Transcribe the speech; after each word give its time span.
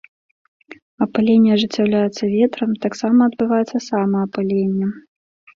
Апыленне 1.05 1.49
ажыццяўляецца 1.57 2.23
ветрам, 2.35 2.71
таксама 2.87 3.19
адбываецца 3.31 3.77
самаапыленне. 3.89 4.85